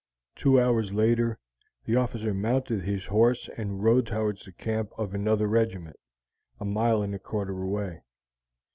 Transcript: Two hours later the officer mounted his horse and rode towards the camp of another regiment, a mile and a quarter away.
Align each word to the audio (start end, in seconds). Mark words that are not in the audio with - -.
Two 0.35 0.59
hours 0.59 0.91
later 0.91 1.37
the 1.85 1.95
officer 1.95 2.33
mounted 2.33 2.81
his 2.81 3.05
horse 3.05 3.47
and 3.55 3.83
rode 3.83 4.07
towards 4.07 4.43
the 4.45 4.51
camp 4.51 4.89
of 4.97 5.13
another 5.13 5.45
regiment, 5.45 5.97
a 6.59 6.65
mile 6.65 7.03
and 7.03 7.13
a 7.13 7.19
quarter 7.19 7.61
away. 7.61 8.01